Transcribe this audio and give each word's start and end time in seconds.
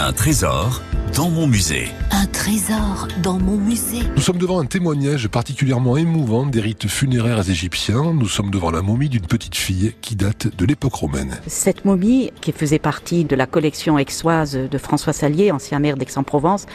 Un 0.00 0.12
trésor 0.12 0.82
dans 1.14 1.30
mon 1.30 1.46
musée. 1.46 1.88
Un 2.16 2.26
trésor 2.26 3.08
dans 3.24 3.40
mon 3.40 3.56
musée. 3.56 4.04
Nous 4.14 4.22
sommes 4.22 4.38
devant 4.38 4.60
un 4.60 4.66
témoignage 4.66 5.26
particulièrement 5.26 5.96
émouvant 5.96 6.46
des 6.46 6.60
rites 6.60 6.86
funéraires 6.86 7.50
égyptiens. 7.50 8.14
Nous 8.14 8.28
sommes 8.28 8.52
devant 8.52 8.70
la 8.70 8.82
momie 8.82 9.08
d'une 9.08 9.26
petite 9.26 9.56
fille 9.56 9.94
qui 10.00 10.14
date 10.14 10.56
de 10.56 10.64
l'époque 10.64 10.94
romaine. 10.94 11.36
Cette 11.48 11.84
momie, 11.84 12.30
qui 12.40 12.52
faisait 12.52 12.78
partie 12.78 13.24
de 13.24 13.34
la 13.34 13.46
collection 13.46 13.96
aixoise 13.96 14.56
de 14.56 14.78
François 14.78 15.12
Salier, 15.12 15.50
ancien 15.50 15.80
maire 15.80 15.96
d'Aix-en-Provence, 15.96 16.66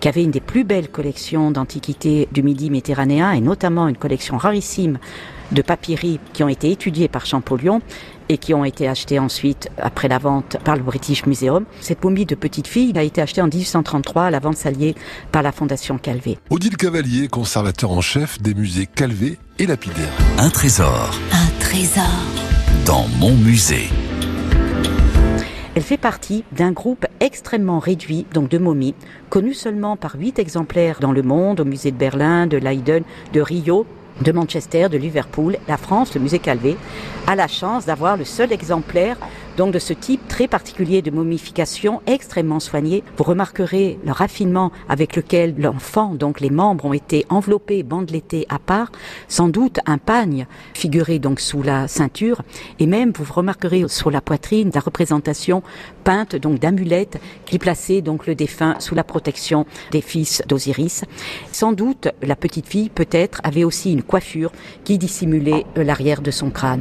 qui 0.00 0.08
avait 0.08 0.24
une 0.24 0.32
des 0.32 0.40
plus 0.40 0.64
belles 0.64 0.88
collections 0.88 1.52
d'antiquités 1.52 2.26
du 2.32 2.42
Midi 2.42 2.68
méditerranéen 2.68 3.30
et 3.30 3.40
notamment 3.40 3.86
une 3.86 3.96
collection 3.96 4.38
rarissime 4.38 4.98
de 5.52 5.62
papyries 5.62 6.18
qui 6.32 6.42
ont 6.42 6.48
été 6.48 6.70
étudiés 6.70 7.08
par 7.08 7.26
Champollion 7.26 7.80
et 8.30 8.38
qui 8.38 8.54
ont 8.54 8.64
été 8.64 8.86
achetés 8.86 9.18
ensuite, 9.18 9.68
après 9.76 10.06
la 10.06 10.18
vente, 10.18 10.56
par 10.64 10.76
le 10.76 10.82
British 10.82 11.26
Museum. 11.26 11.64
Cette 11.80 12.04
momie 12.04 12.26
de 12.26 12.36
petite 12.36 12.68
fille 12.68 12.96
a 12.96 13.02
été 13.02 13.20
achetée 13.20 13.42
en 13.42 13.48
1833 13.48 14.26
à 14.26 14.30
la 14.30 14.38
vente 14.38 14.56
salier 14.56 14.79
par 15.32 15.42
la 15.42 15.52
Fondation 15.52 15.98
Calvé. 15.98 16.38
Odile 16.50 16.76
Cavalier, 16.76 17.28
conservateur 17.28 17.90
en 17.90 18.00
chef 18.00 18.40
des 18.40 18.54
musées 18.54 18.86
Calvé 18.86 19.38
et 19.58 19.66
Lapidaire. 19.66 20.12
Un 20.38 20.50
trésor 20.50 21.10
Un 21.32 21.60
trésor 21.60 22.04
dans 22.86 23.06
mon 23.18 23.34
musée. 23.36 23.88
Elle 25.76 25.82
fait 25.82 25.96
partie 25.96 26.44
d'un 26.52 26.72
groupe 26.72 27.06
extrêmement 27.20 27.78
réduit, 27.78 28.26
donc 28.34 28.48
de 28.48 28.58
momies, 28.58 28.94
connu 29.28 29.54
seulement 29.54 29.96
par 29.96 30.16
huit 30.16 30.38
exemplaires 30.38 30.98
dans 31.00 31.12
le 31.12 31.22
monde, 31.22 31.60
au 31.60 31.64
musée 31.64 31.92
de 31.92 31.96
Berlin, 31.96 32.46
de 32.48 32.56
Leiden, 32.56 33.04
de 33.32 33.40
Rio, 33.40 33.86
de 34.20 34.32
Manchester, 34.32 34.88
de 34.88 34.98
Liverpool, 34.98 35.56
la 35.68 35.76
France, 35.76 36.14
le 36.14 36.20
musée 36.20 36.38
Calvé, 36.38 36.76
a 37.26 37.36
la 37.36 37.48
chance 37.48 37.86
d'avoir 37.86 38.16
le 38.16 38.24
seul 38.24 38.52
exemplaire 38.52 39.16
donc 39.60 39.74
de 39.74 39.78
ce 39.78 39.92
type 39.92 40.26
très 40.26 40.48
particulier 40.48 41.02
de 41.02 41.10
momification 41.10 42.00
extrêmement 42.06 42.60
soigné. 42.60 43.04
Vous 43.18 43.24
remarquerez 43.24 43.98
le 44.06 44.10
raffinement 44.10 44.72
avec 44.88 45.16
lequel 45.16 45.54
l'enfant, 45.58 46.14
donc 46.14 46.40
les 46.40 46.48
membres 46.48 46.86
ont 46.86 46.94
été 46.94 47.26
enveloppés, 47.28 47.82
bandeletés 47.82 48.46
à 48.48 48.58
part, 48.58 48.90
sans 49.28 49.48
doute 49.48 49.80
un 49.84 49.98
pagne 49.98 50.46
figuré 50.72 51.18
donc 51.18 51.40
sous 51.40 51.62
la 51.62 51.88
ceinture, 51.88 52.40
et 52.78 52.86
même 52.86 53.12
vous 53.14 53.30
remarquerez 53.30 53.84
sur 53.88 54.10
la 54.10 54.22
poitrine 54.22 54.70
la 54.74 54.80
représentation 54.80 55.62
peinte 56.04 56.36
donc 56.36 56.58
d'amulettes 56.58 57.20
qui 57.44 57.58
plaçait 57.58 58.00
donc 58.00 58.26
le 58.26 58.34
défunt 58.34 58.76
sous 58.78 58.94
la 58.94 59.04
protection 59.04 59.66
des 59.90 60.00
fils 60.00 60.42
d'Osiris. 60.48 61.04
Sans 61.52 61.72
doute 61.72 62.08
la 62.22 62.34
petite 62.34 62.66
fille 62.66 62.88
peut-être 62.88 63.42
avait 63.44 63.64
aussi 63.64 63.92
une 63.92 64.04
coiffure 64.04 64.52
qui 64.84 64.96
dissimulait 64.96 65.66
l'arrière 65.76 66.22
de 66.22 66.30
son 66.30 66.48
crâne. 66.48 66.80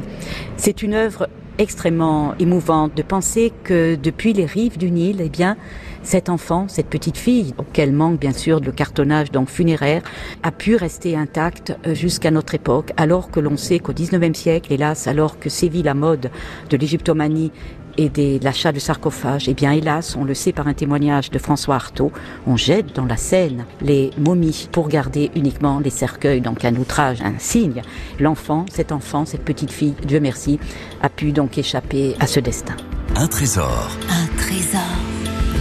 C'est 0.55 0.81
une 0.81 0.93
œuvre 0.93 1.27
extrêmement 1.59 2.33
émouvante 2.39 2.95
de 2.95 3.03
penser 3.03 3.53
que 3.63 3.95
depuis 3.95 4.33
les 4.33 4.45
rives 4.45 4.77
du 4.77 4.89
Nil, 4.89 5.21
eh 5.21 5.29
bien, 5.29 5.57
cet 6.01 6.29
enfant, 6.29 6.67
cette 6.67 6.87
petite 6.87 7.17
fille, 7.17 7.53
auquel 7.57 7.91
manque 7.91 8.19
bien 8.19 8.31
sûr 8.31 8.61
le 8.61 8.71
cartonnage 8.71 9.31
donc 9.31 9.49
funéraire, 9.49 10.01
a 10.41 10.51
pu 10.51 10.75
rester 10.75 11.15
intacte 11.15 11.77
euh, 11.85 11.93
jusqu'à 11.93 12.31
notre 12.31 12.55
époque, 12.55 12.93
alors 12.97 13.29
que 13.29 13.39
l'on 13.39 13.57
sait 13.57 13.79
qu'au 13.79 13.93
19e 13.93 14.33
siècle, 14.33 14.71
hélas, 14.71 15.07
alors 15.07 15.37
que 15.39 15.49
sévit 15.49 15.83
la 15.83 15.93
mode 15.93 16.31
de 16.69 16.77
l'égyptomanie 16.77 17.51
et 17.97 18.07
de 18.07 18.41
l'achat 18.41 18.71
de 18.71 18.79
sarcophages, 18.79 19.49
eh 19.49 19.53
bien 19.53 19.73
hélas, 19.73 20.15
on 20.15 20.23
le 20.23 20.33
sait 20.33 20.53
par 20.53 20.67
un 20.67 20.73
témoignage 20.73 21.31
de 21.31 21.37
François 21.37 21.75
Artaud, 21.75 22.13
on 22.47 22.55
jette 22.55 22.95
dans 22.95 23.05
la 23.05 23.17
Seine 23.17 23.65
les 23.81 24.11
momies 24.17 24.69
pour 24.71 24.87
garder 24.87 25.31
uniquement 25.35 25.79
les 25.79 25.89
cercueils, 25.89 26.39
donc 26.39 26.63
un 26.63 26.75
outrage, 26.75 27.21
un 27.21 27.37
signe. 27.39 27.81
L'enfant, 28.17 28.65
cet 28.71 28.93
enfant, 28.93 29.25
cette 29.25 29.43
petite 29.43 29.71
fille, 29.71 29.95
Dieu 30.05 30.21
merci, 30.21 30.59
a 31.01 31.09
pu 31.09 31.33
donc 31.49 31.57
échapper 31.57 32.15
à 32.19 32.27
ce 32.27 32.39
destin. 32.39 32.75
Un 33.15 33.27
trésor 33.27 33.89
Un 34.09 34.27
trésor 34.37 34.81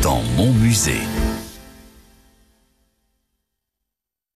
dans 0.03 0.23
mon 0.37 0.53
musée. 0.53 1.01